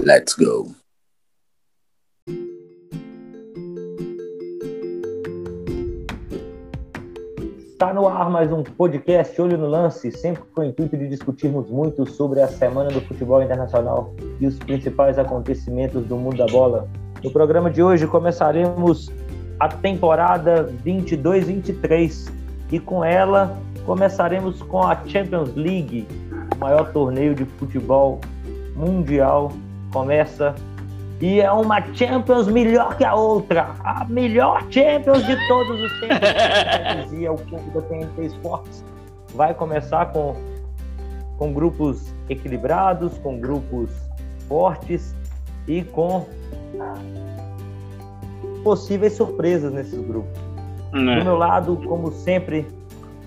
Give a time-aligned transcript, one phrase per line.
[0.00, 0.74] Let's go.
[7.72, 11.68] Está no ar mais um podcast Olho no Lance, sempre com o intuito de discutirmos
[11.68, 16.88] muito sobre a semana do futebol internacional e os principais acontecimentos do mundo da bola.
[17.22, 19.10] No programa de hoje começaremos
[19.58, 22.30] a temporada 22-23
[22.70, 26.06] e com ela começaremos com a Champions League,
[26.54, 28.20] o maior torneio de futebol
[28.76, 29.52] mundial.
[29.92, 30.54] Começa
[31.20, 33.74] e é uma Champions melhor que a outra.
[33.82, 36.18] A melhor Champions de todos os tempos.
[37.10, 38.84] dizia o clube da TNT Sports.
[39.34, 40.36] Vai começar com,
[41.36, 43.90] com grupos equilibrados, com grupos
[44.48, 45.14] fortes
[45.66, 46.26] e com
[48.62, 50.40] possíveis surpresas nesses grupos.
[50.92, 51.18] Né?
[51.18, 52.66] Do meu lado, como sempre,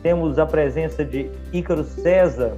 [0.02, 2.55] temos a presença de Ícaro César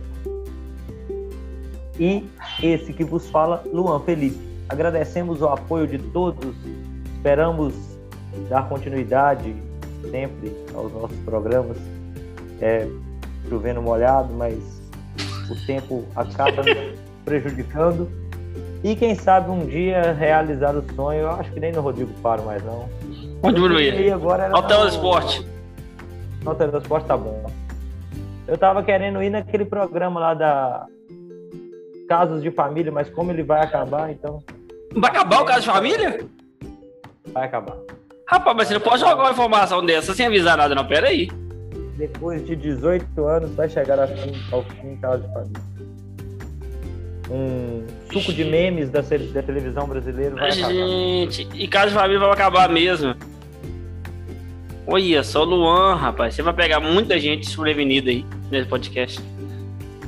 [2.00, 2.28] e
[2.62, 4.38] esse que vos fala, Luan Felipe.
[4.70, 6.56] Agradecemos o apoio de todos,
[7.16, 7.74] esperamos
[8.50, 9.56] dar continuidade
[10.10, 11.78] sempre aos nossos programas.
[12.62, 12.88] É,
[13.50, 14.58] chovendo molhado, mas
[15.50, 16.64] o tempo acaba
[17.26, 18.10] prejudicando.
[18.84, 21.22] E quem sabe um dia realizar o sonho.
[21.22, 22.90] Eu acho que nem no Rodrigo paro mais não.
[23.42, 24.12] Onde diminuir?
[24.12, 25.46] agora era no Esporte.
[26.44, 27.50] No Esporte tá bom.
[28.48, 30.86] Eu tava querendo ir naquele programa lá da
[32.08, 34.44] casos de família, mas como ele vai acabar, então.
[34.96, 36.26] Vai acabar o caso de família?
[37.34, 37.78] Vai acabar.
[38.28, 40.86] Rapaz, mas você não pode jogar uma informação dessa sem avisar nada, não.
[40.86, 41.30] Pera aí.
[41.98, 45.74] Depois de 18 anos, vai chegar ao fim caso de família.
[47.30, 51.60] Um suco de memes da, da televisão brasileira vai Gente, acabar.
[51.60, 53.16] e caso de família vai acabar mesmo.
[54.86, 56.36] Olha só, Luan, rapaz.
[56.36, 59.22] Você vai pegar muita gente desprevenida aí nesse podcast.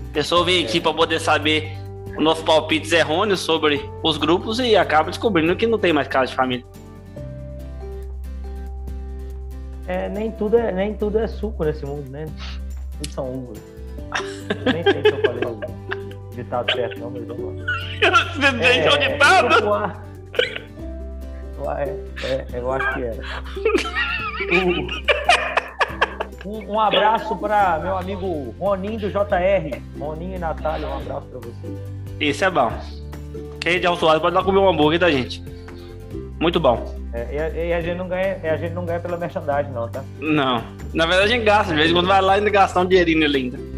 [0.10, 0.82] A pessoa vem aqui é.
[0.82, 1.85] para poder saber
[2.18, 6.36] nossos palpites errôneos sobre os grupos e acaba descobrindo que não tem mais casa de
[6.36, 6.66] família.
[9.88, 12.26] É, nem tudo é, nem tudo é suco nesse mundo, né?
[12.98, 13.62] Tudo são uvas.
[14.74, 17.66] nem sei se eu falei o ditado certo, não, mas vamos lá.
[18.34, 20.06] Você é, o ditado?
[21.78, 21.90] É,
[22.24, 23.24] é, eu acho que era.
[26.46, 29.82] Um, um abraço para meu amigo Roninho do JR.
[29.98, 31.95] Roninho e Natália, um abraço para vocês.
[32.20, 32.72] Esse é bom.
[33.60, 35.44] Quem é de Alto pode lá comer um hambúrguer da gente.
[36.40, 36.96] Muito bom.
[37.14, 39.88] É, e, a, e, a, gente não ganha, a gente não ganha pela merchandising, não,
[39.88, 40.04] tá?
[40.20, 40.64] Não.
[40.94, 41.72] Na verdade, a gente gasta.
[41.72, 43.75] De vez em quando vai lá e ainda gastar um dinheirinho ali ainda.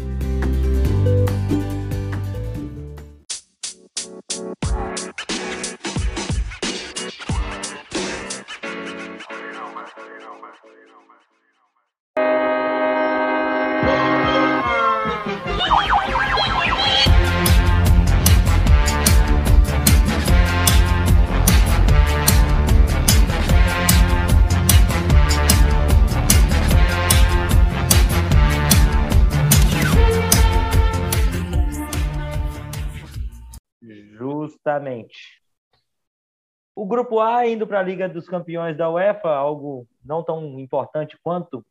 [36.74, 41.18] O grupo A indo para a Liga dos Campeões da UEFA, algo não tão importante
[41.22, 41.64] quanto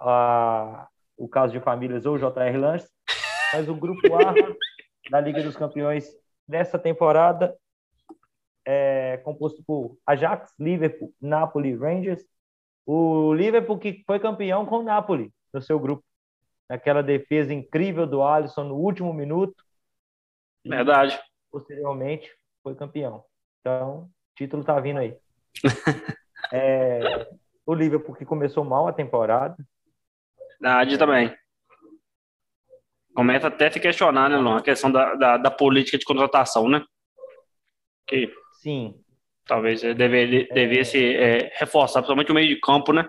[0.00, 2.58] a, o caso de famílias ou J.R.
[2.58, 2.90] Lanches,
[3.52, 4.34] mas o grupo A
[5.10, 6.10] da Liga dos Campeões
[6.46, 7.56] dessa temporada
[8.64, 12.24] é composto por Ajax, Liverpool, Napoli, Rangers.
[12.84, 16.04] O Liverpool que foi campeão com o Napoli no seu grupo,
[16.68, 19.62] naquela defesa incrível do Alisson no último minuto.
[20.64, 21.20] Verdade.
[21.52, 23.24] Posteriormente foi campeão.
[23.60, 25.16] Então, título tá vindo aí.
[26.52, 27.28] é,
[27.66, 29.56] o Liverpool que começou mal a temporada.
[30.60, 31.36] Verdade também.
[33.14, 34.58] Começa até a se questionar, né, Luan?
[34.58, 36.82] A questão da, da, da, política de contratação, né?
[38.06, 38.98] Que Sim.
[39.44, 43.06] Talvez deveria, devesse é, reforçar, principalmente o meio de campo, né?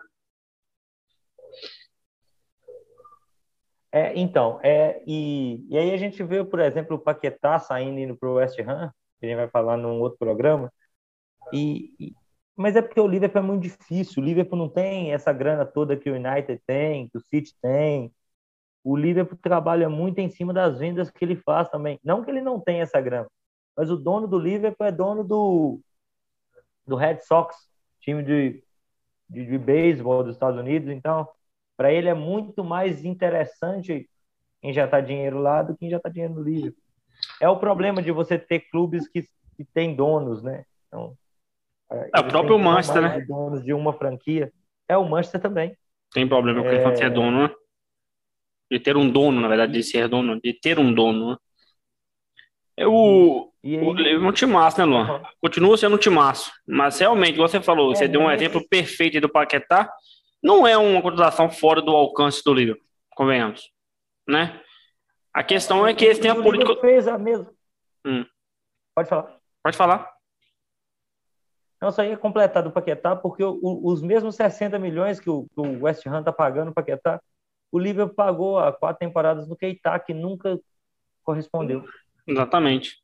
[3.93, 8.17] É, então, é, e, e aí a gente vê, por exemplo, o Paquetá saindo indo
[8.17, 10.73] para o West Ham, que a gente vai falar num outro programa,
[11.53, 12.15] e, e,
[12.55, 14.21] mas é porque o Liverpool é muito difícil.
[14.21, 18.11] O Liverpool não tem essa grana toda que o United tem, que o City tem.
[18.83, 21.99] O Liverpool trabalha muito em cima das vendas que ele faz também.
[22.03, 23.27] Não que ele não tenha essa grana,
[23.77, 25.79] mas o dono do Liverpool é dono do,
[26.85, 27.55] do Red Sox,
[28.01, 28.63] time de,
[29.29, 30.89] de, de beisebol dos Estados Unidos.
[30.89, 31.27] Então,
[31.75, 34.09] para ele é muito mais interessante
[34.61, 36.81] quem já está dinheiro lá do que quem já está dinheiro no Liverpool.
[37.39, 39.23] É o problema de você ter clubes que,
[39.55, 40.65] que têm donos, né?
[40.87, 41.17] Então,
[42.13, 43.21] é o próprio Manchester, né?
[43.21, 44.51] donos de uma franquia.
[44.87, 45.75] É o Manchester também.
[46.11, 46.95] Tem problema com é...
[46.95, 47.55] ser dono, né?
[48.71, 51.37] De ter um dono, na verdade, de ser dono, de ter um dono, né?
[52.75, 53.85] É o, E aí...
[53.85, 55.11] O é um timaço, né, Luan?
[55.11, 55.23] Uhum.
[55.41, 56.51] Continua sendo um timaço.
[56.67, 59.91] Mas realmente, você falou, é, você deu um exemplo perfeito do Paquetá.
[60.43, 62.85] Não é uma contratação fora do alcance do Liverpool,
[63.15, 63.71] convenhamos.
[64.27, 64.61] Né?
[65.33, 66.75] A questão é que eles têm a política.
[66.81, 67.49] fez a mesma.
[68.05, 68.25] Hum.
[68.93, 69.37] Pode falar.
[69.63, 70.13] Pode falar.
[71.81, 75.83] Não, só ia completar do Paquetá, porque o, os mesmos 60 milhões que o, o
[75.83, 77.21] West Ham está pagando no Paquetá,
[77.71, 80.59] o Liverpool pagou há quatro temporadas no Keita, que nunca
[81.23, 81.83] correspondeu.
[82.27, 82.97] Exatamente.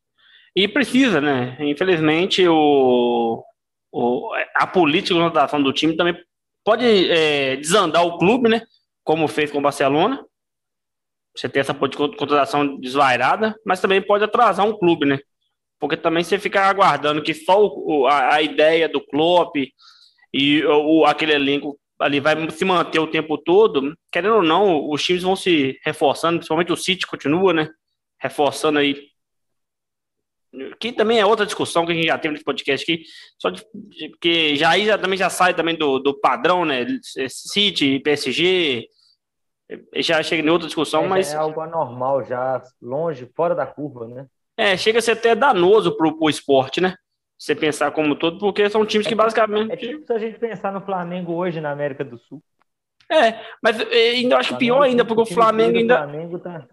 [0.54, 1.56] E precisa, né?
[1.60, 3.44] Infelizmente, o,
[3.92, 6.14] o, a política de contratação do time também
[6.64, 8.62] pode é, desandar o clube, né?
[9.04, 10.24] Como fez com o Barcelona.
[11.36, 15.20] Você tem essa contratação desvairada, mas também pode atrasar um clube, né?
[15.80, 19.56] porque também você fica aguardando que só o, a, a, ideia do Klopp
[20.32, 25.02] e o, aquele elenco ali vai se manter o tempo todo, querendo ou não, os
[25.02, 27.68] times vão se reforçando, principalmente o City continua, né?
[28.20, 29.08] Reforçando aí.
[30.80, 33.04] Que também é outra discussão que a gente já teve nesse podcast aqui,
[33.38, 33.64] só de,
[34.20, 36.84] que já aí já, também já sai também do, do padrão, né?
[37.28, 38.88] City, PSG,
[39.96, 41.32] já chega em outra discussão, é, mas.
[41.32, 44.26] É algo anormal, já longe, fora da curva, né?
[44.56, 46.94] É, chega a ser até danoso pro, pro esporte, né?
[47.38, 49.72] Você pensar como todo, porque são times que é, basicamente.
[49.72, 52.42] É tipo se a gente pensar no Flamengo hoje na América do Sul.
[53.10, 55.96] É, mas é, ainda acho pior ainda, porque o Flamengo ainda.
[55.98, 56.68] Flamengo tá...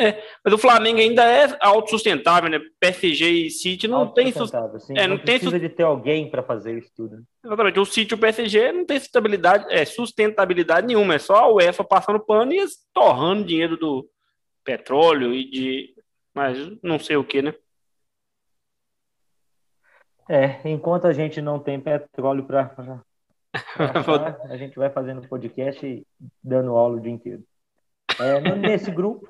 [0.00, 2.60] É, mas o Flamengo ainda é autossustentável, né?
[2.78, 4.30] PSG e City não tem.
[4.30, 5.60] Sim, é, não, não precisa tem...
[5.60, 7.24] de ter alguém para fazer isso tudo.
[7.44, 7.80] Exatamente.
[7.80, 11.16] O City e o PSG não tem sustentabilidade, é, sustentabilidade nenhuma.
[11.16, 12.64] É só a UEFA passando pano e
[12.94, 14.08] torrando dinheiro do
[14.64, 15.94] petróleo e de
[16.32, 17.52] mas não sei o que, né?
[20.28, 23.02] É, enquanto a gente não tem petróleo para
[24.48, 26.06] a gente vai fazendo podcast e
[26.44, 27.42] dando aula o dia inteiro.
[28.20, 29.28] É, nesse grupo,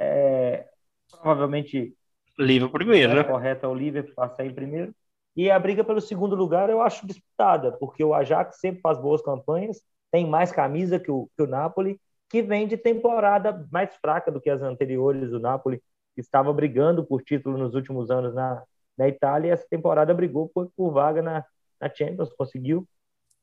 [0.00, 0.66] é,
[1.10, 1.94] provavelmente
[2.38, 3.22] Liverpool primeiro, né?
[3.22, 4.94] Correto é o Liverpool passar em primeiro.
[5.36, 9.22] E a briga pelo segundo lugar eu acho disputada, porque o Ajax sempre faz boas
[9.22, 14.32] campanhas, tem mais camisa que o, que o Napoli, que vem de temporada mais fraca
[14.32, 15.82] do que as anteriores do Napoli
[16.16, 18.62] estava brigando por título nos últimos anos na,
[18.96, 21.44] na Itália e essa temporada brigou por, por vaga na,
[21.80, 22.86] na Champions, conseguiu.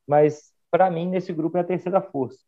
[0.07, 2.39] Mas, para mim, nesse grupo é a terceira força.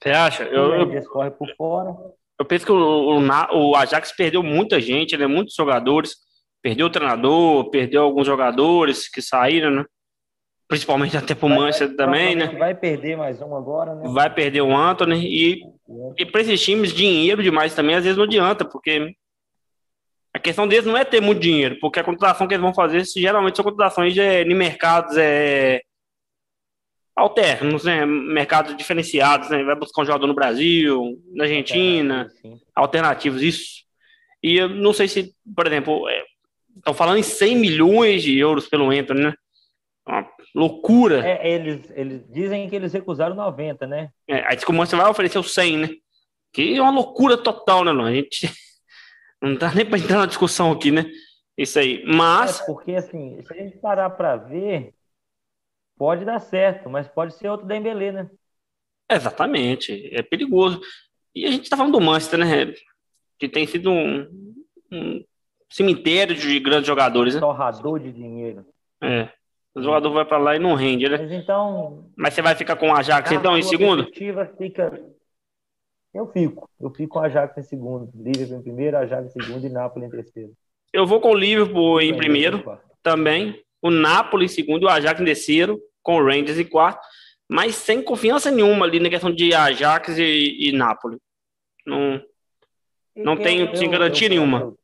[0.00, 0.44] Você acha?
[0.44, 1.96] Eu, eu, corre por fora.
[2.38, 5.26] Eu penso que o, o, o Ajax perdeu muita gente, né?
[5.26, 6.16] muitos jogadores.
[6.62, 9.84] Perdeu o treinador, perdeu alguns jogadores que saíram, né?
[10.68, 12.46] Principalmente até pro Manchester também, né?
[12.58, 14.08] Vai perder mais um agora, né?
[14.08, 15.24] Vai perder o Anthony.
[15.24, 15.62] E,
[16.18, 19.14] e para esses times, dinheiro demais também às vezes não adianta, porque
[20.34, 23.02] a questão deles não é ter muito dinheiro, porque a contratação que eles vão fazer
[23.16, 25.80] geralmente são contratações de, de mercados é,
[27.18, 28.06] alternos, né?
[28.06, 29.50] mercados diferenciados.
[29.50, 29.62] Né?
[29.64, 32.30] Vai buscar um jogador no Brasil, na Argentina,
[32.74, 33.84] alternativos, isso.
[34.42, 36.08] E eu não sei se, por exemplo,
[36.76, 39.34] estão é, falando em 100 milhões de euros pelo Anthony, né?
[40.06, 41.26] Uma loucura.
[41.26, 44.10] É, eles, eles dizem que eles recusaram 90, né?
[44.28, 45.88] É, aí como você vai oferecer o 100, né?
[46.52, 48.10] Que é uma loucura total, né, Luan?
[48.10, 48.48] A gente
[49.42, 51.04] não dá nem para entrar na discussão aqui, né?
[51.56, 52.04] Isso aí.
[52.06, 52.60] Mas.
[52.60, 54.94] É porque, assim, se a gente parar para ver,
[55.98, 58.30] pode dar certo, mas pode ser outro Dembélé, né?
[59.10, 60.08] Exatamente.
[60.14, 60.80] É perigoso.
[61.34, 62.74] E a gente está falando do Manchester, né?
[63.38, 64.54] Que tem sido um,
[64.92, 65.24] um
[65.68, 67.40] cemitério de grandes jogadores, né?
[67.40, 68.64] Torrador de dinheiro.
[69.02, 69.28] É.
[69.74, 71.18] O jogador vai para lá e não rende, né?
[71.18, 72.10] Mas então.
[72.16, 74.04] Mas você vai ficar com o Ajax então em segundo?
[74.12, 75.00] Fica,
[76.12, 76.68] eu fico.
[76.80, 78.10] Eu fico com a Ajax em segundo.
[78.14, 80.52] Liverpool em primeiro, Ajax em segundo e Napoli em terceiro.
[80.92, 82.64] Eu vou com o Liverpool em primeiro
[83.02, 83.62] também.
[83.80, 87.00] O Napoli em segundo e o Ajax em terceiro, com o Rangers em quarto.
[87.48, 91.18] Mas sem confiança nenhuma ali na questão de Ajax e, e Napoli.
[91.86, 92.22] Não,
[93.16, 94.74] não tenho eu, garantia eu, nenhuma.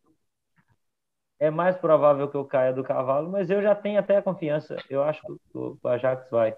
[1.38, 4.76] É mais provável que eu caia do cavalo, mas eu já tenho até a confiança.
[4.88, 6.56] Eu acho que o, o Ajax vai.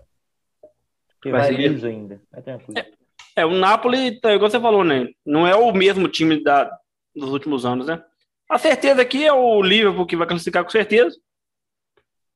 [1.21, 2.21] Que vai, vai liso ainda.
[2.31, 2.79] Vai tranquilo.
[2.79, 3.07] É.
[3.37, 5.09] É, o Napoli, tá, igual você falou, né?
[5.25, 6.71] Não é o mesmo time da,
[7.15, 8.03] dos últimos anos, né?
[8.49, 11.15] A certeza aqui é o Liverpool que vai classificar com certeza.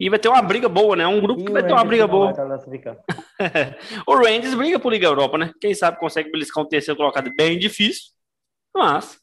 [0.01, 1.07] E vai ter uma briga boa, né?
[1.07, 2.33] Um grupo e que vai ter uma briga boa.
[4.09, 5.53] o Rangers briga por Liga Europa, né?
[5.61, 8.05] Quem sabe consegue beliscar um terceiro colocado bem difícil.
[8.75, 9.21] Mas.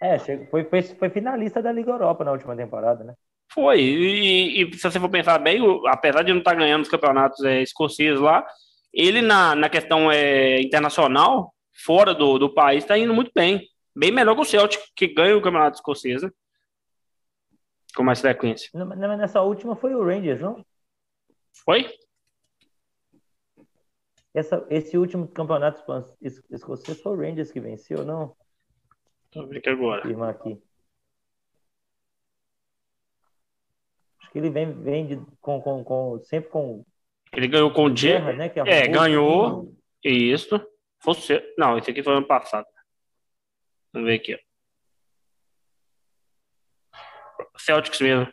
[0.00, 3.14] É, foi, foi, foi finalista da Liga Europa na última temporada, né?
[3.52, 3.80] Foi.
[3.80, 7.42] E, e, se você for pensar bem, apesar de não estar tá ganhando os campeonatos
[7.44, 8.46] é, escoceses lá,
[8.94, 11.52] ele na, na questão é, internacional,
[11.84, 13.66] fora do, do país, está indo muito bem.
[13.96, 16.30] Bem melhor que o Celtic, que ganha o campeonato escocês, né?
[17.96, 18.68] Com mais frequência.
[18.74, 20.62] Não, mas nessa última foi o Rangers, não?
[21.64, 21.88] Foi?
[24.34, 25.82] Essa, esse último campeonato
[26.20, 28.36] escocês foi o Rangers que venceu, não?
[29.34, 30.02] Vou ver aqui agora.
[30.28, 30.62] Aqui.
[34.20, 36.84] Acho que ele vem, vem de, com, com, com, sempre com.
[37.32, 38.50] Ele ganhou com o Guerra, né?
[38.50, 39.74] Que é, ganhou.
[40.04, 40.60] Isso.
[41.02, 41.54] Você.
[41.56, 42.66] Não, esse aqui foi ano passado.
[43.90, 44.34] Vamos ver aqui.
[44.34, 44.45] Ó.
[47.58, 48.28] Celtics mesmo.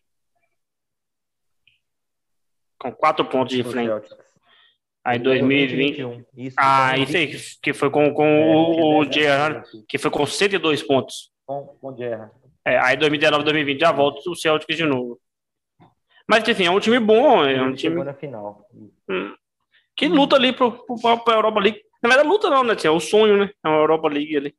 [2.80, 4.10] Com quatro pontos de frente.
[5.06, 6.26] Aí 2020.
[6.38, 10.26] Isso, ah, isso aí, que foi com, com é, o, o Gerrard, que foi com
[10.26, 11.32] 102 pontos.
[11.46, 12.32] Com, com o Gerrard.
[12.66, 15.20] É, aí 2019, 2020 já volta o Celtics de novo.
[16.28, 17.44] Mas, assim, é um time bom.
[17.44, 18.02] É um time.
[18.02, 18.66] na final.
[19.10, 19.36] Hum,
[19.96, 20.86] que luta ali pro,
[21.26, 21.82] pra Europa League.
[22.02, 22.76] Na verdade, luta não, né?
[22.82, 23.52] É o sonho, né?
[23.64, 24.56] É uma Europa League ali.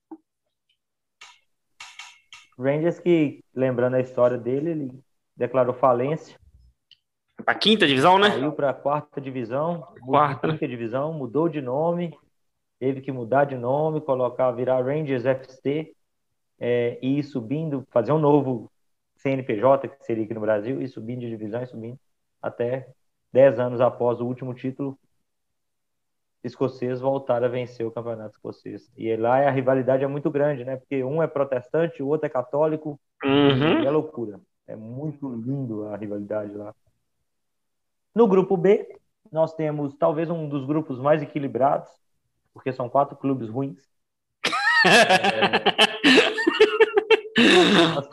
[2.58, 5.00] Rangers que, lembrando a história dele, ele
[5.36, 6.38] declarou falência.
[7.44, 8.30] Para quinta divisão, né?
[8.30, 9.86] Saiu para quarta divisão.
[10.04, 10.48] Quarta.
[10.48, 12.16] Quinta divisão, mudou de nome.
[12.78, 15.94] Teve que mudar de nome, colocar, virar Rangers FC
[16.58, 18.70] é, e ir subindo, fazer um novo
[19.16, 21.98] CNPJ, que seria aqui no Brasil, e subindo de divisão e subindo
[22.42, 22.88] até
[23.32, 24.98] 10 anos após o último título
[26.44, 28.92] escocês voltar a vencer o campeonato escocês.
[28.96, 30.76] E lá a rivalidade é muito grande, né?
[30.76, 33.00] Porque um é protestante, o outro é católico.
[33.24, 33.82] Uhum.
[33.84, 34.38] É loucura.
[34.66, 36.74] É muito lindo a rivalidade lá.
[38.14, 38.86] No grupo B,
[39.32, 41.88] nós temos talvez um dos grupos mais equilibrados,
[42.52, 43.82] porque são quatro clubes ruins.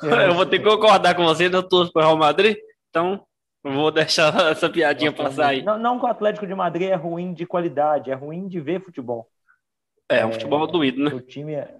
[0.03, 0.27] é...
[0.27, 2.57] Eu vou ter que concordar com você, eu torço para o Real Madrid,
[2.89, 3.23] então
[3.63, 5.61] vou deixar essa piadinha passar aí.
[5.61, 8.83] Não, não que o Atlético de Madrid é ruim de qualidade, é ruim de ver
[8.83, 9.29] futebol.
[10.09, 11.13] É, um futebol é, doído, né?
[11.13, 11.75] O time, é,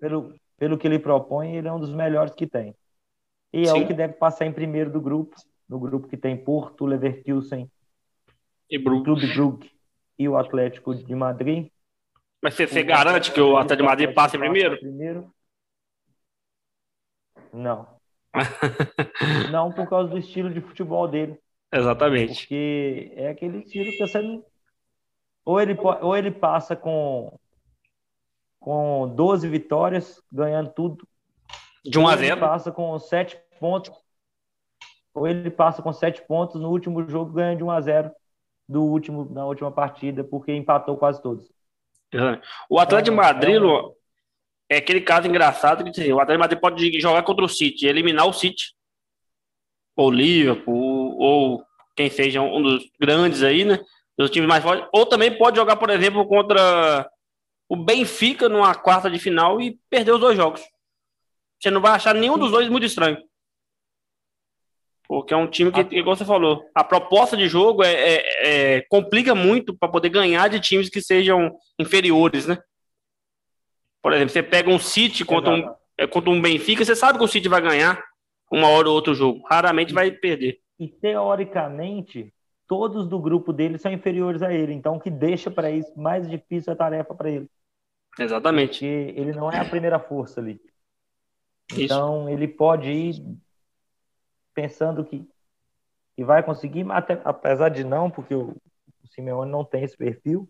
[0.00, 2.74] pelo, pelo que ele propõe, ele é um dos melhores que tem.
[3.52, 3.70] E Sim.
[3.70, 5.36] é o que deve passar em primeiro do grupo,
[5.68, 7.70] no grupo que tem Porto, Leverkusen,
[8.70, 9.04] e Brugge.
[9.04, 9.70] Clube Brugge
[10.18, 11.68] e o Atlético de Madrid.
[12.42, 14.78] Mas você, você garante que o Atlético de Madrid passe primeiro?
[14.78, 15.32] primeiro?
[17.52, 17.93] Não.
[19.50, 21.38] não por causa do estilo de futebol dele.
[21.72, 22.42] Exatamente.
[22.42, 24.44] Porque é aquele estilo que você não...
[25.44, 27.38] Ou ele, ou ele passa com,
[28.58, 31.06] com 12 vitórias, ganhando tudo.
[31.84, 32.32] De 1 a 0.
[32.32, 33.92] Ele passa com 7 pontos.
[35.12, 38.10] Ou ele passa com 7 pontos no último jogo, ganha de 1 a 0
[38.68, 41.52] do último, na última partida, porque empatou quase todos.
[42.70, 43.60] O Atlético de Madrid,
[44.74, 48.26] é aquele caso engraçado que assim, o Atlético Madrid pode jogar contra o City, eliminar
[48.26, 48.74] o City,
[49.96, 51.64] ou Liverpool, ou
[51.96, 53.78] quem seja um dos grandes aí, né?
[54.18, 54.86] Dos times mais fortes.
[54.92, 57.08] Ou também pode jogar, por exemplo, contra
[57.68, 60.62] o Benfica numa quarta de final e perder os dois jogos.
[61.60, 63.18] Você não vai achar nenhum dos dois muito estranho.
[65.06, 68.80] Porque é um time que, igual você falou, a proposta de jogo é, é, é
[68.88, 72.58] complica muito para poder ganhar de times que sejam inferiores, né?
[74.04, 77.24] Por exemplo, você pega um City contra um, é, contra um Benfica, você sabe que
[77.24, 78.04] o City vai ganhar
[78.52, 79.42] uma hora ou outro jogo.
[79.48, 80.60] Raramente vai perder.
[80.78, 82.30] E teoricamente,
[82.68, 84.74] todos do grupo dele são inferiores a ele.
[84.74, 87.48] Então, o que deixa para isso mais difícil a tarefa para ele.
[88.18, 88.80] Exatamente.
[88.80, 90.60] Porque ele não é a primeira força ali.
[91.72, 92.28] Então, Isso.
[92.28, 93.24] ele pode ir
[94.52, 95.26] pensando que,
[96.14, 98.50] que vai conseguir, até, apesar de não, porque o,
[99.02, 100.46] o Simeone não tem esse perfil.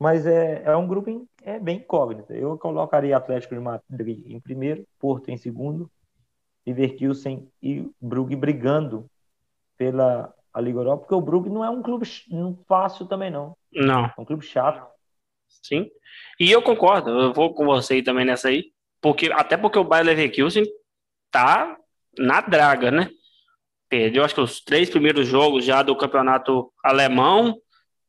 [0.00, 2.32] Mas é, é um grupo em, é bem incógnito.
[2.32, 5.90] Eu colocaria Atlético de Madrid em primeiro, Porto em segundo,
[6.66, 9.06] Leverkusen e Brugge brigando
[9.76, 12.04] pela a Liga Europa, porque o Brugge não é um clube
[12.66, 13.56] fácil também, não.
[13.72, 14.06] Não.
[14.06, 14.84] É um clube chato.
[15.62, 15.88] Sim.
[16.40, 20.06] E eu concordo, eu vou com você também nessa aí, porque até porque o Bayer
[20.06, 20.64] Leverkusen
[21.30, 21.76] tá
[22.18, 23.10] na draga, né?
[23.88, 27.60] Perdeu, acho que os três primeiros jogos já do campeonato alemão,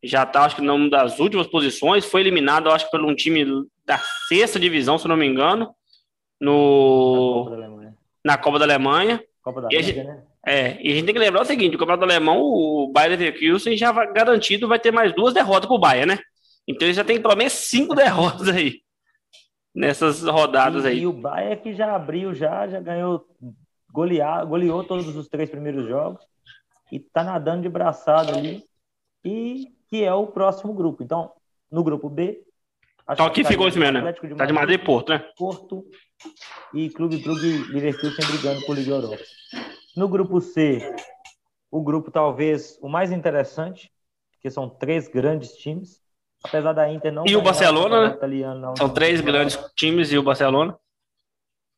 [0.03, 3.45] já tá, acho que numa das últimas posições, foi eliminado, acho que por um time
[3.85, 5.73] da sexta divisão, se não me engano,
[6.39, 7.45] no...
[8.23, 9.23] na Copa da Alemanha.
[9.43, 10.23] Copa da Alemanha, gente, né?
[10.45, 13.77] É, e a gente tem que lembrar o seguinte, o campeonato alemão, o Bayern Leverkusen
[13.77, 16.19] já vai, garantido vai ter mais duas derrotas pro Bayern, né?
[16.67, 18.81] Então ele já tem pelo menos cinco derrotas aí,
[19.73, 20.99] nessas rodadas e, aí.
[21.01, 23.23] E o Bayern que já abriu, já, já ganhou
[23.91, 26.25] golear, goleou todos os três primeiros jogos
[26.91, 28.63] e está nadando de braçada ali,
[29.23, 31.03] e que é o próximo grupo.
[31.03, 31.33] Então,
[31.69, 32.41] no grupo B.
[33.09, 34.13] Então aqui ficou esse mesmo, né?
[34.37, 35.19] Tá de Madrid e Porto, né?
[35.37, 35.85] Porto
[36.73, 39.21] e Clube Brugge Leverkusen brigando por Liga Europa.
[39.97, 40.95] No grupo C,
[41.69, 43.91] o grupo talvez o mais interessante,
[44.39, 45.99] que são três grandes times,
[46.41, 47.27] apesar da Inter não.
[47.27, 48.15] E o Barcelona, né?
[48.15, 50.77] Italiano, são três grandes times e o Barcelona.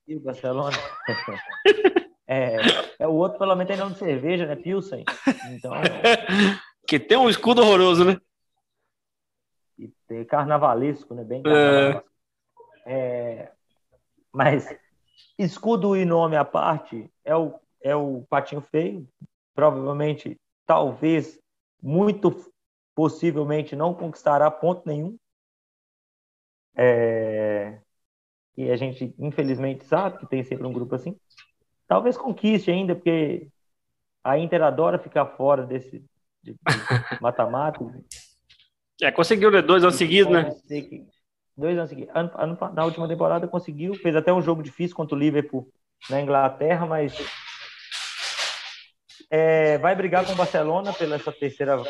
[0.08, 0.78] E o Barcelona.
[2.26, 2.56] É,
[3.00, 4.56] é o outro, pelo menos, tem nome de cerveja, né?
[4.56, 5.04] Pilsen.
[5.52, 5.74] Então.
[6.88, 8.20] que tem um escudo horroroso, né?
[9.78, 11.24] E tem carnavalesco, né?
[11.24, 11.44] Bem é.
[11.44, 12.10] carnavalesco.
[12.10, 12.14] É...
[12.86, 13.52] É...
[14.32, 14.68] Mas
[15.38, 19.08] escudo e nome à parte, é o, é o patinho feio,
[19.54, 21.40] provavelmente, talvez,
[21.82, 22.52] muito
[22.96, 25.18] possivelmente não conquistará ponto nenhum.
[26.76, 27.80] É...
[28.56, 31.18] E a gente, infelizmente, sabe que tem sempre um grupo assim.
[31.88, 33.48] Talvez conquiste ainda, porque
[34.24, 36.04] a Inter adora ficar fora desse
[37.22, 37.80] mata-mata.
[39.02, 39.62] é, conseguiu né?
[39.62, 40.52] dois anos seguidos, né?
[40.68, 41.06] Que...
[41.56, 42.14] Dois anos seguidos.
[42.74, 45.68] Na última temporada conseguiu, fez até um jogo difícil contra o Liverpool
[46.10, 47.16] na Inglaterra, mas
[49.30, 51.82] é, vai brigar com o Barcelona pela essa terceira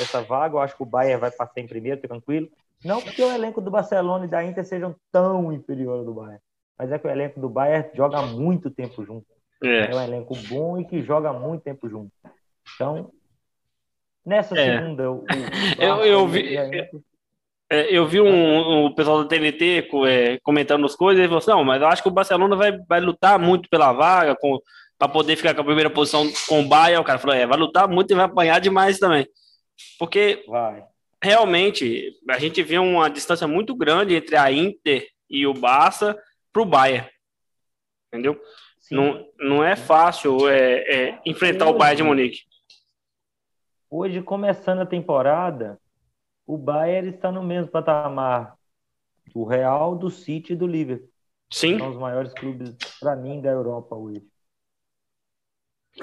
[0.00, 0.54] essa vaga.
[0.54, 2.48] Eu acho que o Bayern vai passar em primeiro, tranquilo.
[2.84, 6.40] Não porque o elenco do Barcelona e da Inter sejam tão inferiores ao do Bayern,
[6.78, 9.26] mas é que o elenco do Bayern joga muito tempo junto.
[9.62, 9.90] É.
[9.90, 12.12] é um elenco bom e que joga muito tempo junto.
[12.74, 13.10] Então,
[14.24, 14.78] nessa é.
[14.78, 15.24] segunda, o, o
[15.82, 16.56] eu, eu vi.
[17.70, 21.50] É, eu vi um, um pessoal da TNT é, comentando as coisas e falou assim:
[21.50, 24.36] não, mas eu acho que o Barcelona vai, vai lutar muito pela vaga
[24.98, 27.00] para poder ficar com a primeira posição com o Bayern.
[27.00, 29.26] O cara falou: é, vai lutar muito e vai apanhar demais também.
[29.98, 30.84] Porque vai.
[31.22, 36.16] realmente a gente vê uma distância muito grande entre a Inter e o Barça
[36.52, 37.08] para o Bayern.
[38.08, 38.40] Entendeu?
[38.90, 42.38] Não, não é fácil é, é enfrentar o Bayern de Munique.
[43.96, 45.80] Hoje, começando a temporada,
[46.44, 48.56] o Bayern está no mesmo patamar
[49.32, 51.08] do Real, do City e do Liverpool.
[51.48, 51.78] Sim.
[51.78, 54.20] São os maiores clubes, para mim, da Europa hoje.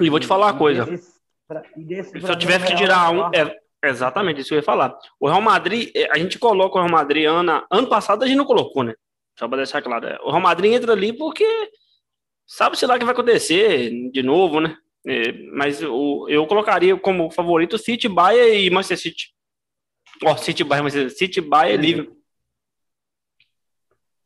[0.00, 0.86] E vou te falar uma coisa.
[0.96, 1.20] Se
[2.30, 3.26] eu tivesse que tirar um.
[3.26, 4.98] É, exatamente, isso que eu ia falar.
[5.20, 8.38] O Real Madrid, é, a gente coloca o Real Madrid ano, ano passado, a gente
[8.38, 8.94] não colocou, né?
[9.38, 10.06] Só para deixar claro.
[10.06, 11.44] É, o Real Madrid entra ali porque
[12.46, 14.78] sabe-se lá o que vai acontecer de novo, né?
[15.06, 19.34] É, mas eu, eu colocaria como favorito City, Bayern e Manchester City.
[20.24, 22.22] Ó, oh, City, Bayern, Manchester City, Bayern e Liverpool.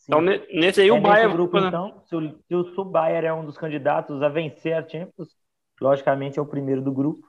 [0.04, 1.32] Então, nesse aí, é o Bayern...
[1.32, 1.68] Grupo, né?
[1.68, 5.34] então, se o, se o Bayern é um dos candidatos a vencer a Champions,
[5.80, 7.26] logicamente é o primeiro do grupo.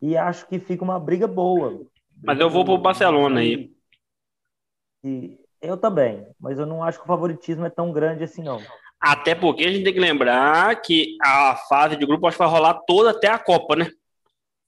[0.00, 1.80] E acho que fica uma briga boa.
[2.22, 3.72] Mas eu vou pro Barcelona aí.
[5.04, 8.60] E eu também, mas eu não acho que o favoritismo é tão grande assim, não.
[9.00, 12.52] Até porque a gente tem que lembrar que a fase de grupo acho que vai
[12.52, 13.90] rolar toda até a Copa, né?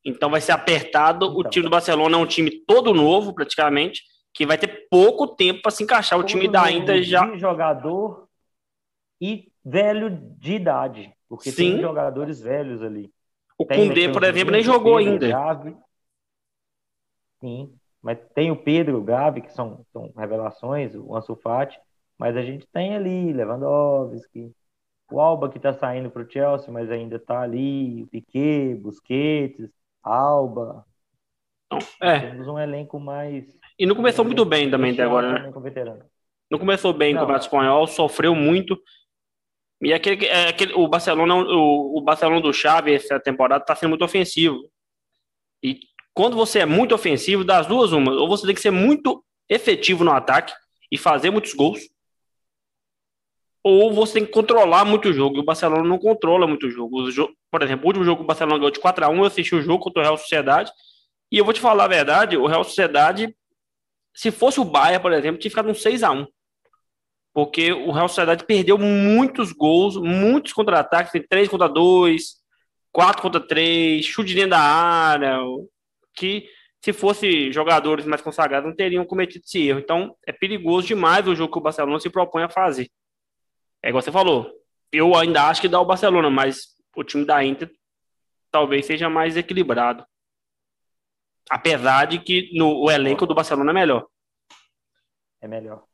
[0.05, 1.27] Então vai ser apertado.
[1.27, 5.27] Então, o time do Barcelona é um time todo novo, praticamente, que vai ter pouco
[5.27, 6.19] tempo para se encaixar.
[6.19, 7.37] O time da Inter já.
[7.37, 8.29] jogador
[9.21, 11.12] e velho de idade.
[11.29, 11.73] Porque Sim.
[11.73, 13.12] tem jogadores velhos ali.
[13.59, 15.29] O Koundé, por exemplo, nem jogou Pedro, ainda.
[15.29, 15.77] Gavi.
[17.40, 21.79] Sim, mas tem o Pedro, o Gavi, que são, são revelações, o Ansu Fati.
[22.20, 24.52] Mas a gente tem ali Lewandowski,
[25.11, 29.70] o Alba que está saindo para o Chelsea, mas ainda está ali, o Piquet, Busquets,
[30.02, 30.85] Alba.
[31.98, 32.20] é.
[32.20, 33.46] Temos um elenco mais.
[33.78, 35.50] E não começou muito bem também até agora, né?
[36.50, 37.26] Não começou bem não.
[37.26, 38.78] o Espanhol, sofreu muito.
[39.80, 43.88] E aquele, é, aquele, o Barcelona, o, o Barcelona do Xavi essa temporada está sendo
[43.88, 44.59] muito ofensivo.
[45.62, 45.80] E
[46.12, 50.04] quando você é muito ofensivo, das duas uma, ou você tem que ser muito efetivo
[50.04, 50.52] no ataque
[50.92, 51.80] e fazer muitos gols,
[53.62, 55.37] ou você tem que controlar muito o jogo.
[55.37, 56.96] E o Barcelona não controla muito o jogo.
[57.51, 59.55] Por exemplo, o último jogo que o Barcelona ganhou de 4 a 1 eu assisti
[59.55, 60.70] o jogo contra o Real Sociedade.
[61.31, 63.35] E eu vou te falar a verdade: o Real Sociedade,
[64.14, 66.27] se fosse o Bayern, por exemplo, tinha ficado um 6 a 1
[67.33, 72.23] Porque o Real Sociedade perdeu muitos gols, muitos contra-ataques, tem 3 contra 2,
[72.92, 75.38] 4 contra 3, chute dentro da área,
[76.14, 76.46] que
[76.83, 79.81] se fosse jogadores mais consagrados não teriam cometido esse erro.
[79.81, 82.88] Então é perigoso demais o jogo que o Barcelona se propõe a fazer.
[83.83, 84.51] É igual você falou.
[84.93, 87.71] Eu ainda acho que dá o Barcelona, mas o time da Inter
[88.51, 90.05] talvez seja mais equilibrado.
[91.49, 94.07] Apesar de que no, o elenco do Barcelona é melhor.
[95.40, 95.85] É melhor.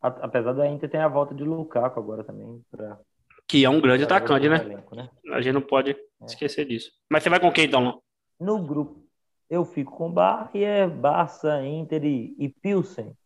[0.00, 2.62] Apesar da Inter ter a volta de Lukaku agora também.
[2.70, 2.98] Pra...
[3.46, 4.56] Que é um grande atacante, né?
[4.56, 5.08] Elenco, né?
[5.32, 6.24] A gente não pode é.
[6.26, 6.90] esquecer disso.
[7.10, 8.02] Mas você vai com quem então,
[8.38, 9.06] No grupo,
[9.48, 13.16] eu fico com Bar e é Barça, Inter e, e Pilsen.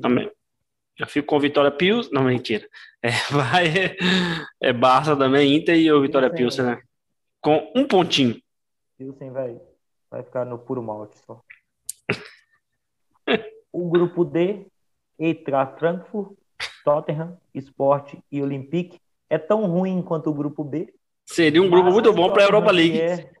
[0.00, 0.30] Também.
[0.98, 2.12] Eu fico com Vitória Pilsen.
[2.12, 2.68] Não, mentira.
[3.02, 3.96] É, vai,
[4.60, 6.82] é Barça também, Inter e o Vitória Pilsen, né?
[7.40, 8.40] Com um pontinho.
[8.96, 9.60] Pilsen vai,
[10.10, 11.42] vai ficar no puro malte só.
[13.72, 14.66] o grupo D,
[15.18, 16.36] Eintracht Frankfurt,
[16.84, 20.94] Tottenham, Sport e Olympique é tão ruim quanto o grupo B.
[21.26, 23.00] Seria um grupo muito bom para a Europa League.
[23.00, 23.32] É...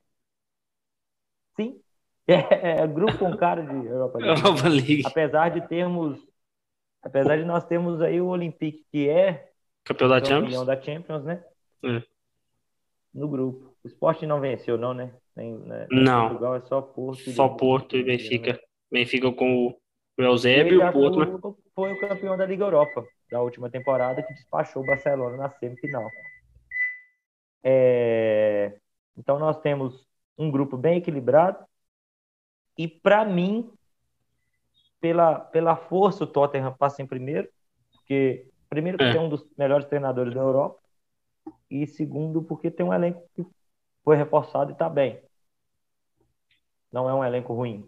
[1.54, 1.80] Sim,
[2.26, 4.40] é, é, grupo com cara de Europa League.
[4.40, 5.02] Europa League.
[5.04, 6.18] Apesar de termos
[7.04, 9.50] Apesar de nós termos aí o Olympique, que é
[9.84, 11.44] campeão da Champions, da Champions né?
[11.84, 12.02] É.
[13.12, 13.76] No grupo.
[13.84, 15.12] O esporte não venceu, não, né?
[15.36, 15.86] Nem, né?
[15.90, 16.28] Não.
[16.28, 17.30] Portugal é só Porto.
[17.30, 18.54] Só Porto e Benfica.
[18.54, 18.58] Né?
[18.90, 21.54] Benfica com o Eusébio e o Porto, né?
[21.74, 26.08] Foi o campeão da Liga Europa da última temporada que despachou o Barcelona na semifinal.
[27.62, 28.78] É...
[29.16, 31.64] Então nós temos um grupo bem equilibrado
[32.78, 33.70] e para mim
[35.04, 37.46] pela, pela força o Tottenham passa em primeiro,
[37.92, 39.20] porque primeiro porque é.
[39.20, 40.80] um dos melhores treinadores da Europa
[41.70, 43.44] e segundo porque tem um elenco que
[44.02, 45.22] foi reforçado e está bem.
[46.90, 47.86] Não é um elenco ruim.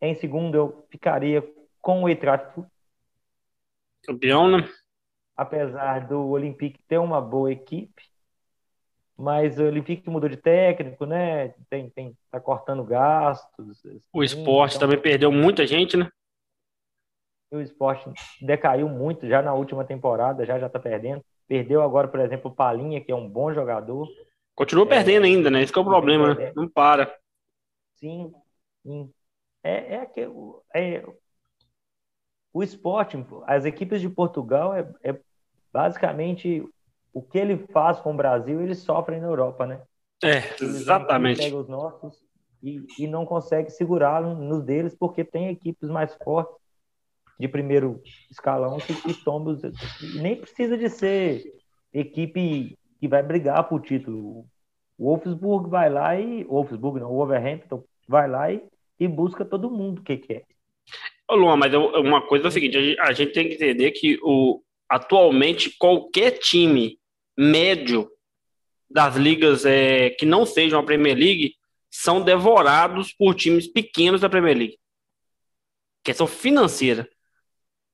[0.00, 1.42] Em segundo eu ficaria
[1.80, 2.64] com o Eintracht
[4.04, 4.68] Campeão, né?
[5.36, 8.11] Apesar do Olympique ter uma boa equipe,
[9.22, 11.54] mas o Olympique mudou de técnico, né?
[11.70, 13.80] Tem, tem, tá cortando gastos.
[14.12, 14.88] O esporte então...
[14.88, 16.10] também perdeu muita gente, né?
[17.52, 21.24] O esporte decaiu muito já na última temporada, já já tá perdendo.
[21.46, 24.08] Perdeu agora, por exemplo, o Palinha, que é um bom jogador.
[24.56, 25.62] Continua é, perdendo ainda, né?
[25.62, 26.52] Esse é o problema, né?
[26.56, 27.16] Não para.
[28.00, 28.34] Sim,
[28.82, 29.08] sim.
[29.62, 30.28] É, é, que,
[30.74, 31.06] é,
[32.52, 35.20] o esporte, as equipes de Portugal é, é
[35.72, 36.68] basicamente
[37.12, 39.80] o que ele faz com o Brasil, eles sofrem na Europa, né?
[40.22, 41.40] É, exatamente.
[41.40, 42.22] Ele pega os nossos
[42.62, 46.56] e, e não consegue segurar nos deles porque tem equipes mais fortes
[47.38, 49.62] de primeiro escalão que, que os,
[50.14, 51.42] nem precisa de ser
[51.92, 54.46] equipe que vai brigar por título.
[54.96, 58.62] O Wolfsburg vai lá e Wolfsburg não, o Wolverhampton vai lá e,
[59.00, 60.44] e busca todo mundo que quer.
[61.28, 64.62] Ô Luan, mas uma coisa é o seguinte, a gente tem que entender que o,
[64.88, 66.98] atualmente qualquer time
[67.36, 68.10] médio
[68.90, 71.54] das ligas é, que não sejam a Premier League
[71.90, 74.78] são devorados por times pequenos da Premier League.
[76.02, 77.08] Questão financeira.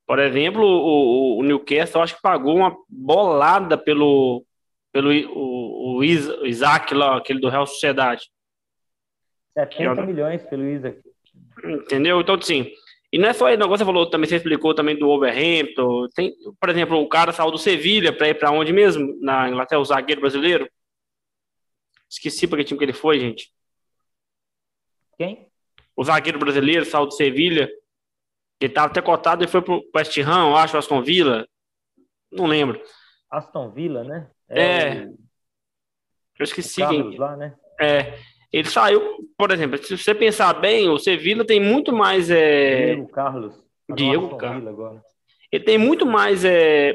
[0.06, 4.44] Por exemplo, o, o Newcastle acho que pagou uma bolada pelo,
[4.92, 8.30] pelo o, o Isaac lá, aquele do Real Sociedade.
[9.52, 11.00] 70 milhões pelo Isaac.
[11.64, 12.20] Entendeu?
[12.20, 12.72] Então, assim,
[13.10, 16.08] e não é só negócio, você falou também, você explicou também do Overhampton.
[16.14, 19.18] Tem, por exemplo, o cara saiu do Sevilha para ir para onde mesmo?
[19.20, 20.68] Na Inglaterra, o zagueiro brasileiro?
[22.08, 23.50] Esqueci para que time que ele foi, gente.
[25.16, 25.48] Quem?
[25.96, 27.70] O zagueiro brasileiro saiu do Sevilha.
[28.60, 31.48] Ele estava até cotado e foi para o West Ham, eu acho, Aston Villa.
[32.30, 32.82] Não lembro.
[33.30, 34.30] Aston Villa, né?
[34.48, 34.62] É.
[34.62, 35.04] é...
[36.38, 36.86] Eu esqueci.
[36.86, 37.16] quem...
[37.16, 37.56] lá, né?
[37.80, 38.18] É.
[38.52, 39.00] Ele saiu,
[39.36, 42.30] por exemplo, se você pensar bem, o Sevilla tem muito mais.
[42.30, 42.94] É...
[42.94, 43.64] Diego Carlos.
[43.94, 45.02] Diego Carlos.
[45.52, 46.94] Ele tem muito mais é,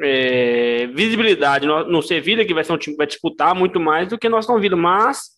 [0.00, 4.08] é, visibilidade no, no Sevilla, que vai ser um time que vai disputar muito mais
[4.08, 4.76] do que nós estamos vendo.
[4.76, 5.30] Mas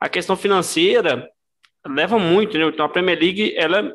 [0.00, 1.28] a questão financeira
[1.86, 2.64] leva muito, né?
[2.64, 3.92] Então a Premier League ela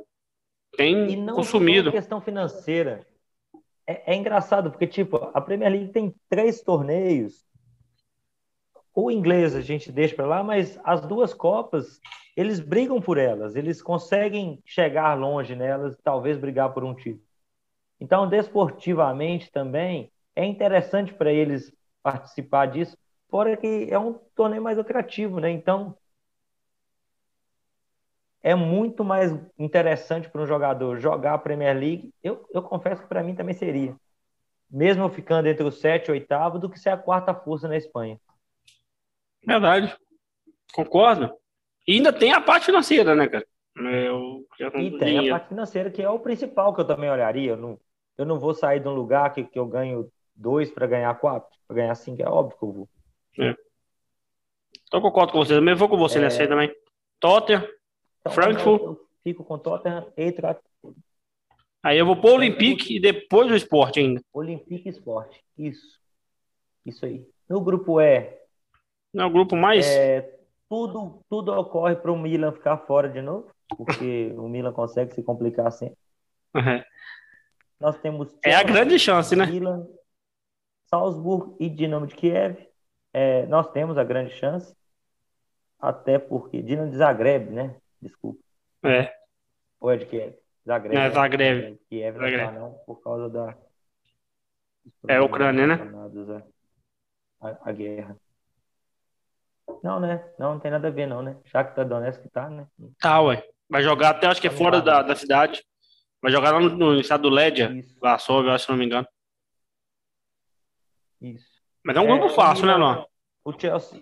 [0.75, 1.91] tem e não consumido.
[1.91, 3.05] Só a questão financeira.
[3.85, 7.45] É, é engraçado, porque, tipo, a Premier League tem três torneios
[8.93, 11.99] o inglês a gente deixa para lá, mas as duas Copas,
[12.35, 17.23] eles brigam por elas, eles conseguem chegar longe nelas, talvez brigar por um título.
[17.99, 22.97] Então, desportivamente também, é interessante para eles participar disso,
[23.29, 25.49] fora que é um torneio mais lucrativo, né?
[25.49, 25.97] Então,
[28.43, 32.13] é muito mais interessante para um jogador jogar a Premier League.
[32.21, 33.95] Eu, eu confesso que para mim também seria.
[34.69, 38.19] Mesmo ficando entre o sete e oitavo, do que ser a quarta força na Espanha.
[39.45, 39.95] Verdade.
[40.73, 41.33] Concordo.
[41.87, 43.45] E ainda tem a parte financeira, né, cara?
[43.75, 45.27] Eu, e tem dinheiro.
[45.27, 47.51] a parte financeira, que é o principal que eu também olharia.
[47.51, 47.79] Eu não,
[48.17, 51.49] eu não vou sair de um lugar que, que eu ganho dois para ganhar quatro.
[51.67, 52.89] Para ganhar cinco é óbvio que eu vou.
[53.39, 53.55] É.
[54.87, 55.75] Então concordo com você também.
[55.75, 56.21] Vou com você é...
[56.21, 56.73] nessa aí também.
[57.19, 57.67] Tottenham,
[58.19, 58.81] então, Frankfurt.
[58.81, 60.33] Eu, eu fico com Tottenham e
[61.81, 64.21] Aí eu vou pôr o Olympique e depois o esporte ainda.
[64.31, 65.43] Olympique e esporte.
[65.57, 65.99] Isso.
[66.85, 67.27] Isso aí.
[67.49, 68.42] No grupo E,
[69.13, 69.85] não é o grupo mais.
[69.85, 70.33] É,
[70.67, 75.21] tudo, tudo ocorre para o Milan ficar fora de novo, porque o Milan consegue se
[75.21, 75.97] complicar sempre.
[76.55, 76.83] Uhum.
[77.79, 78.29] Nós temos.
[78.29, 79.45] Chelsea, é a grande chance, né?
[79.45, 79.87] Milan,
[80.85, 82.57] Salzburg e Dinamo de Kiev.
[83.13, 84.75] É, nós temos a grande chance,
[85.79, 86.61] até porque.
[86.61, 87.75] Dinamo de Zagreb, né?
[88.01, 88.39] Desculpa.
[88.83, 89.13] É.
[89.79, 90.33] Ou é de Kiev?
[90.65, 90.97] Zagreb.
[90.97, 91.65] É, Zagreb.
[91.65, 92.51] É, Kiev não, Zagreb.
[92.53, 93.55] não, por causa da.
[95.07, 95.75] É a Ucrânia, né?
[97.39, 98.17] A, a guerra.
[99.83, 100.23] Não, né?
[100.39, 101.37] Não, não tem nada a ver, não, né?
[101.45, 102.67] Shakhtar Donetsk tá, né?
[102.99, 103.43] Tá, ué.
[103.69, 105.63] Vai jogar até, acho que é tá fora da, da cidade.
[106.21, 109.07] Vai jogar lá no, no estado do Lédia, Varsóvia, acho, se não me engano.
[111.21, 111.53] Isso.
[111.83, 113.05] Mas é um grupo é, fácil, né, Luan?
[113.43, 114.01] O Chelsea...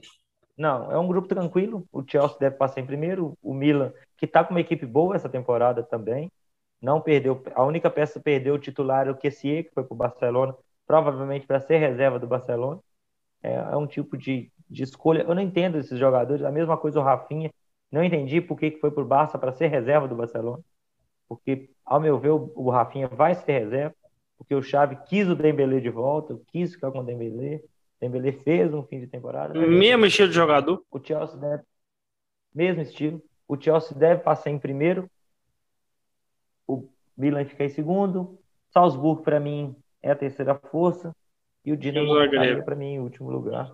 [0.57, 1.87] Não, é um grupo tranquilo.
[1.91, 3.35] O Chelsea deve passar em primeiro.
[3.41, 6.31] O Milan, que tá com uma equipe boa essa temporada também.
[6.79, 7.41] Não perdeu.
[7.55, 11.47] A única peça que perdeu o titular é o Kessie, que foi pro Barcelona, provavelmente
[11.47, 12.79] para ser reserva do Barcelona.
[13.41, 15.23] É, é um tipo de, de escolha.
[15.23, 16.43] Eu não entendo esses jogadores.
[16.43, 17.51] A mesma coisa o Rafinha.
[17.91, 20.63] Não entendi por que foi por Barça para ser reserva do Barcelona.
[21.27, 23.95] Porque, ao meu ver, o Rafinha vai ser reserva.
[24.37, 27.61] Porque o Xavi quis o Dembélé de volta, quis ficar com o Dembélé.
[27.99, 29.53] Dembele fez um fim de temporada.
[29.53, 30.83] Mesmo estilo de jogador.
[30.89, 31.63] O Chelsea deve.
[32.55, 33.21] Mesmo estilo.
[33.47, 35.09] O Chelsea deve passar em primeiro.
[36.65, 38.39] O Milan fica em segundo.
[38.69, 41.13] Salzburgo, para mim, é a terceira força.
[41.63, 42.13] E o Dinamo
[42.63, 43.71] para mim, em último lugar.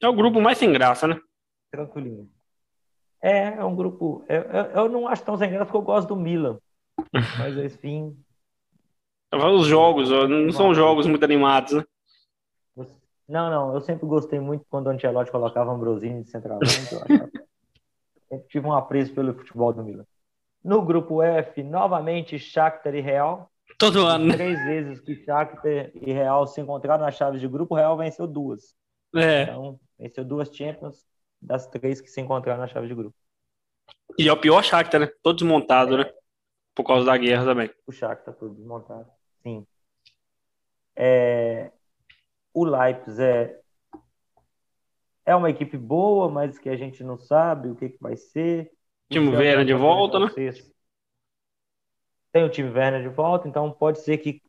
[0.00, 1.20] É o grupo mais sem graça, né?
[1.70, 2.30] Tranquilinho.
[3.20, 4.24] É, é um grupo.
[4.28, 6.58] Eu, eu, eu não acho tão sem graça porque eu gosto do Milan.
[7.38, 8.16] Mas, enfim.
[9.32, 11.84] Os jogos, não são jogos muito animados, né?
[13.28, 16.94] Não, não, eu sempre gostei muito quando o Ancelotti colocava Ambrosini de centroavante.
[16.94, 17.00] Eu
[18.26, 20.06] sempre tive um apreço pelo futebol do Milan.
[20.64, 23.50] No grupo F, novamente Shakhtar e Real.
[23.76, 24.34] Todo ano, né?
[24.34, 28.74] Três vezes que Shakhtar e Real se encontraram nas chaves de grupo, Real venceu duas.
[29.14, 29.42] É.
[29.42, 31.06] Então, venceu duas Champions
[31.40, 33.16] das três que se encontraram na chave de grupo.
[34.18, 35.08] E é o pior Shakhtar, né?
[35.22, 36.04] Todo desmontado, é.
[36.04, 36.12] né?
[36.74, 37.70] Por causa da guerra também.
[37.86, 39.10] O Shakhtar todo desmontado,
[39.42, 39.66] sim.
[40.94, 41.70] É...
[42.52, 43.60] O Leipzig é...
[45.24, 48.70] é uma equipe boa, mas que a gente não sabe o que, que vai ser.
[49.10, 50.26] Timo Werner de volta, né?
[52.30, 54.42] Tem o time Werner de volta, então pode ser que.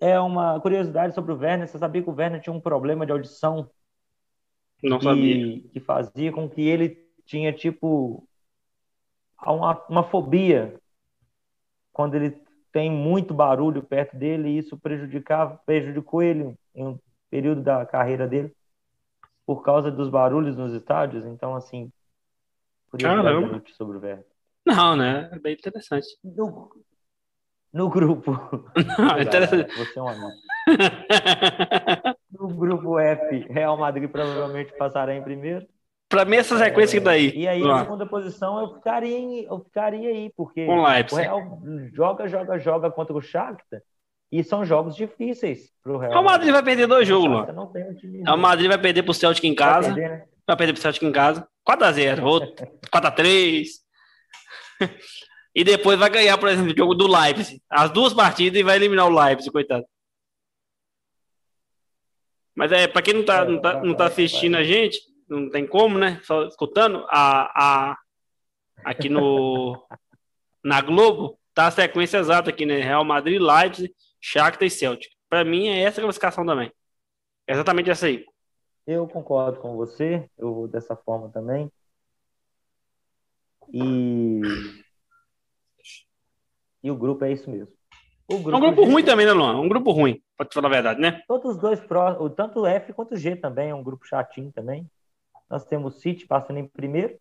[0.00, 1.68] É uma curiosidade sobre o Werner.
[1.68, 3.70] Você sabia que o Werner tinha um problema de audição
[4.82, 5.60] não que, sabia.
[5.72, 8.26] Que fazia com que ele tinha, tipo,
[9.42, 10.80] uma, uma fobia
[11.92, 17.62] quando ele tem muito barulho perto dele e isso prejudicava, prejudicou ele em um período
[17.62, 18.54] da carreira dele
[19.44, 21.26] por causa dos barulhos nos estádios.
[21.26, 21.92] Então, assim,
[22.98, 23.62] Caramba.
[23.76, 24.26] sobre o Werner.
[24.64, 25.28] Não, né?
[25.32, 26.06] É bem interessante.
[27.72, 28.32] No grupo.
[28.98, 29.76] Não, é interessante.
[29.76, 30.30] Você é um amigo.
[32.32, 35.66] no grupo F, Real Madrid provavelmente passará em primeiro.
[36.08, 37.32] Para mim, essa sequência é, daí.
[37.36, 42.26] E aí, na segunda posição, eu ficaria, em, eu ficaria aí, porque o Real joga,
[42.26, 43.80] joga, joga contra o Shakhtar.
[44.32, 46.20] E são jogos difíceis pro Real.
[46.20, 47.52] O Madrid vai perder dois jogos, lá.
[47.52, 49.88] O, o Madrid vai perder pro Celtic em casa.
[49.88, 50.24] Vai perder, né?
[50.46, 51.48] vai perder pro Celtic em casa.
[51.68, 53.66] 4x0, outro 4x3.
[55.54, 57.60] E depois vai ganhar, por exemplo, o jogo do Leipzig.
[57.68, 59.84] As duas partidas e vai eliminar o Leipzig, coitado.
[62.54, 65.50] Mas é, para quem não tá, é, não tá, não tá assistindo a gente, não
[65.50, 66.20] tem como, né?
[66.24, 67.98] Só escutando, a, a,
[68.84, 69.82] aqui no
[70.62, 72.80] na Globo, tá a sequência exata aqui, né?
[72.80, 75.10] Real Madrid, Leipzig, Shakhtar e Celtic.
[75.28, 76.70] Para mim é essa a classificação também.
[77.46, 78.24] É exatamente essa aí.
[78.86, 81.70] Eu concordo com você, eu vou dessa forma também.
[83.72, 84.40] E
[86.82, 87.72] e o grupo é isso mesmo.
[88.28, 88.92] O grupo é um grupo G...
[88.92, 89.60] ruim também, né, Luan?
[89.60, 91.22] Um grupo ruim, pode falar a verdade, né?
[91.26, 91.80] Todos os dois,
[92.36, 94.88] tanto o F quanto o G também, é um grupo chatinho também.
[95.48, 97.18] Nós temos o City passando em primeiro,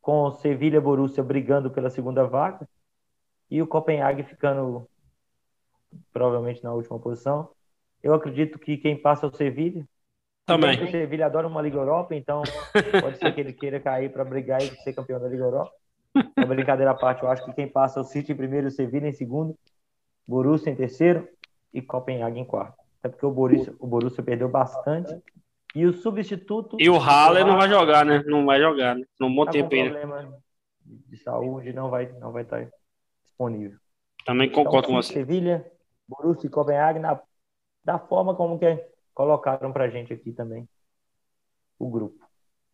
[0.00, 2.68] com o Sevilha e Borussia brigando pela segunda vaga,
[3.50, 4.86] e o Copenhague ficando
[6.12, 7.50] provavelmente na última posição.
[8.02, 9.86] Eu acredito que quem passa é o Sevilha.
[10.44, 10.82] Também.
[10.82, 12.42] O Sevilha adora uma Liga Europa, então
[13.00, 15.72] pode ser que ele queira cair para brigar e ser campeão da Liga Europa.
[16.14, 18.70] Uma brincadeira à parte, eu acho que quem passa é o City em primeiro, o
[18.70, 19.56] Sevilha em segundo,
[20.26, 21.28] Borussia em terceiro
[21.72, 22.82] e Copenhague em quarto.
[22.98, 25.20] Até porque o Borussia, o Borussia perdeu bastante.
[25.74, 26.76] E o substituto.
[26.78, 28.22] E o Haller não vai jogar, né?
[28.26, 29.04] Não vai jogar, né?
[29.18, 29.98] Não bom tá tempo ainda.
[29.98, 30.38] problema
[30.84, 32.68] de saúde, não vai, não vai estar
[33.24, 33.78] disponível.
[34.26, 35.14] Também concordo então, com você.
[35.14, 35.64] Sevilha,
[36.06, 37.18] Borussia e Copenhague, na,
[37.82, 40.68] da forma como que colocaram pra gente aqui também
[41.78, 42.22] o grupo.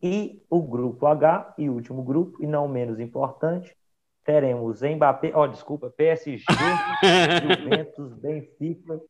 [0.01, 3.75] E o grupo H, e o último grupo, e não menos importante,
[4.23, 6.45] teremos Mbappé, ó, oh, desculpa, PSG,
[7.41, 9.01] Juventus, Benfica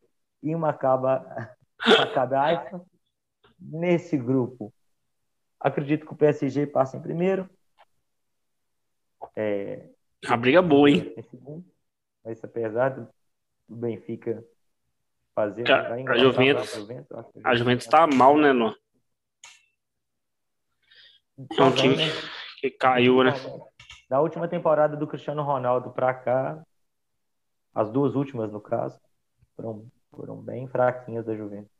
[0.41, 2.81] e Macaba, Maccabi
[3.59, 4.73] nesse grupo.
[5.59, 7.49] Acredito que o PSG passa em primeiro.
[9.35, 9.89] É,
[10.25, 11.13] a briga boa, hein?
[12.23, 13.07] mas apesar do
[13.67, 14.43] Benfica
[15.35, 15.69] fazer.
[15.69, 16.73] A, Juventus
[17.43, 18.73] a Juventus está mal, né, Nó?
[21.57, 21.95] É um time
[22.59, 23.31] que caiu, né?
[24.09, 26.61] Da última temporada do Cristiano Ronaldo para cá,
[27.73, 28.99] as duas últimas, no caso,
[29.55, 31.71] foram, foram bem fraquinhas da Juventus.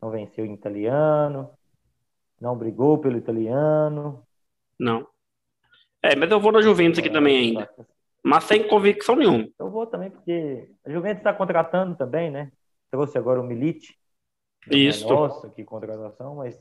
[0.00, 1.50] Não venceu em italiano,
[2.40, 4.22] não brigou pelo italiano.
[4.78, 5.06] Não.
[6.02, 7.70] É, mas eu vou na Juventus aqui também ainda.
[8.22, 9.48] Mas sem convicção nenhuma.
[9.58, 12.52] Eu vou também, porque a Juventus está contratando também, né?
[12.90, 13.98] Trouxe agora o Milite.
[14.70, 15.08] Isso.
[15.08, 16.58] Nossa, que contratação, mas.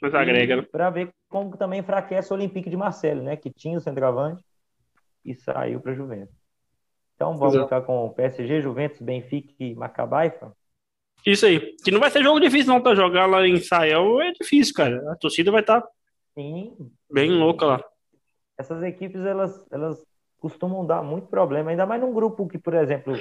[0.00, 0.62] Mas agrega, né?
[0.62, 3.36] Para ver como também enfraquece o Olympique de Marseille, né?
[3.36, 4.44] Que tinha o centroavante
[5.24, 6.34] e saiu para a Juventus.
[7.14, 7.68] Então vamos Exato.
[7.68, 10.52] ficar com o PSG, Juventus, Benfica e Macabaifa.
[11.24, 11.74] Isso aí.
[11.82, 15.12] Que não vai ser jogo difícil, não, para jogar lá em Israel é difícil, cara.
[15.12, 15.88] A torcida vai estar tá
[17.10, 17.84] bem louca lá.
[18.58, 20.06] Essas equipes, elas, elas
[20.38, 23.14] costumam dar muito problema, ainda mais num grupo que, por exemplo,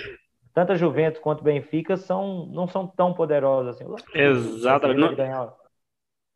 [0.54, 3.86] tanto a Juventus quanto o Benfica são, não são tão poderosos assim.
[4.14, 5.04] Exatamente.
[5.04, 5.65] O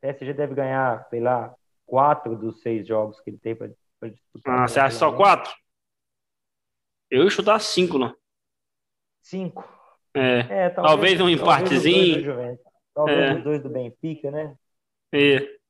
[0.00, 1.54] PSG deve ganhar, sei lá,
[1.86, 3.68] quatro dos seis jogos que ele tem para
[4.08, 4.60] disputar.
[4.60, 5.52] Ah, você acha só quatro?
[7.10, 8.14] Eu ia chutar cinco, não?
[9.20, 9.68] Cinco.
[10.14, 10.38] É.
[10.38, 12.58] é talvez, talvez, um empatezinho.
[12.94, 13.34] Talvez é.
[13.34, 14.56] os dois do Benfica, né?
[15.12, 15.60] É.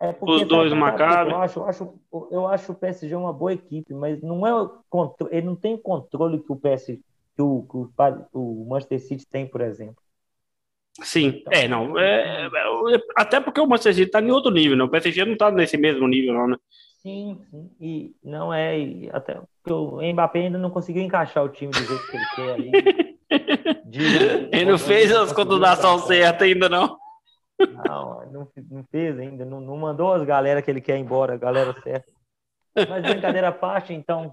[0.00, 1.30] É os dois do Maccabi.
[1.30, 2.00] Eu acho, eu, acho,
[2.30, 4.52] eu acho o PSG uma boa equipe, mas não é
[5.30, 7.00] ele não tem controle que o PSG,
[7.34, 7.90] que o, que o,
[8.32, 10.02] o Manchester City tem, por exemplo.
[11.02, 11.98] Sim, então, é, não.
[11.98, 12.50] É, é,
[13.16, 14.84] até porque o Manchester City está em outro nível, né?
[14.84, 16.56] O PSG não está nesse mesmo nível, não, né?
[17.02, 17.70] Sim, sim.
[17.80, 18.78] E não é.
[18.78, 22.26] E até porque o Mbappé ainda não conseguiu encaixar o time do jeito que ele
[22.34, 23.14] quer ali.
[23.84, 24.04] De,
[24.52, 26.96] ele não fez as contratações certas ainda, não.
[27.58, 31.38] Não, não, não fez ainda, não, não mandou as galera que ele quer embora, a
[31.38, 32.12] galera certa.
[32.74, 34.32] Mas brincadeira à parte, então,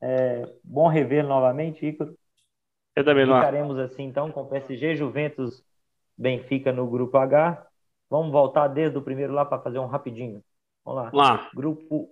[0.00, 2.16] é, bom rever novamente, Ícaro.
[2.94, 3.36] Eu também não.
[3.36, 5.64] Ficaremos assim, então, com PSG, Juventus,
[6.16, 7.66] Benfica no grupo H.
[8.10, 10.42] Vamos voltar desde o primeiro lá para fazer um rapidinho.
[10.84, 11.10] Vamos lá.
[11.12, 11.50] lá.
[11.54, 12.10] Grupo.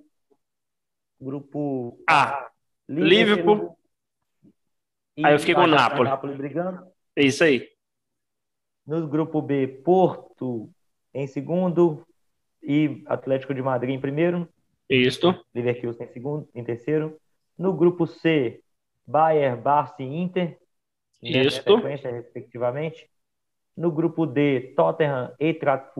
[1.20, 2.50] Grupo A.
[2.88, 3.54] Liverpool.
[3.54, 3.78] Liverpool.
[5.22, 6.08] Aí eu fiquei com o Napoli.
[6.08, 6.86] Napoli brigando.
[7.14, 7.68] É isso aí.
[8.86, 10.70] No grupo B, Porto
[11.12, 12.06] em segundo
[12.62, 14.48] e Atlético de Madrid em primeiro.
[14.88, 15.44] Isso.
[15.54, 17.20] Leverkusen em segundo, em terceiro.
[17.56, 18.60] No grupo C,
[19.06, 20.58] Bayern, Barça e Inter.
[21.22, 21.62] Isso.
[21.62, 23.10] Sequência, respectivamente.
[23.76, 25.90] No grupo D, Tottenham, Eintracht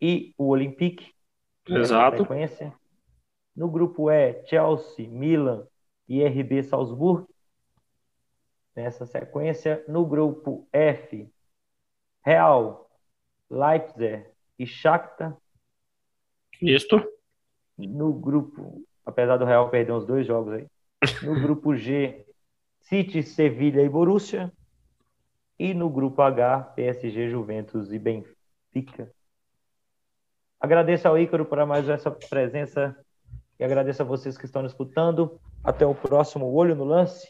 [0.00, 1.14] e o Olympique.
[1.68, 2.18] Exato.
[2.18, 2.74] Sequência.
[3.54, 5.66] No grupo E, Chelsea, Milan
[6.08, 7.26] e RB Salzburg.
[8.74, 9.84] Nessa sequência.
[9.88, 11.30] No grupo F,
[12.22, 12.90] Real,
[13.50, 14.26] Leipzig
[14.58, 15.36] e Shakhtar.
[16.60, 17.02] Isto.
[17.78, 20.66] No grupo, apesar do Real perder uns dois jogos aí.
[21.22, 22.26] No grupo G,
[22.88, 24.52] City, Sevilha e Borussia.
[25.58, 29.10] E no grupo H, PSG, Juventus e Benfica.
[30.60, 32.96] Agradeço ao Ícaro por mais essa presença
[33.58, 35.40] e agradeço a vocês que estão nos escutando.
[35.64, 37.26] Até o próximo Olho no Lance.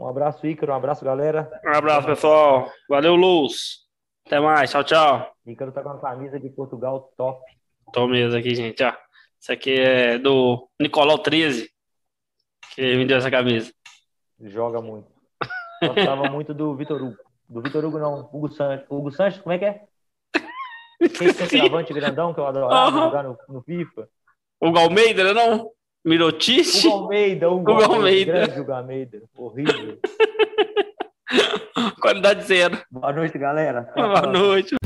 [0.00, 0.72] Um abraço, Ícaro.
[0.72, 1.48] Um abraço, galera.
[1.64, 2.72] Um abraço, pessoal.
[2.88, 3.86] Valeu, Luz.
[4.26, 5.32] Até mais, tchau, tchau.
[5.46, 7.40] Ícaro tá com a camisa de Portugal top.
[7.92, 8.92] Tô mesmo aqui, gente, ó.
[9.40, 11.70] Isso aqui é do Nicolau 13,
[12.74, 13.72] que me deu essa camisa.
[14.40, 15.08] Joga muito.
[15.82, 17.16] Gostava muito do Vitor Hugo.
[17.48, 18.28] Do Vitor Hugo, não.
[18.32, 18.86] Hugo Sanches.
[18.88, 19.82] Hugo Sanches, como é que é?
[21.02, 23.04] Aquele centroavante grandão que eu adorava uhum.
[23.04, 24.08] jogar no, no FIFA.
[24.60, 25.70] O Galmeida, né, não?
[26.04, 26.86] Mirotici?
[26.88, 27.94] O Galmeida, o Galmeida.
[27.94, 28.32] Almeida.
[28.32, 29.22] Grande o Galmeida.
[29.36, 29.98] Horrível.
[32.00, 32.80] Qualidade zero.
[32.90, 33.92] Boa noite, galera.
[33.94, 34.76] Boa noite.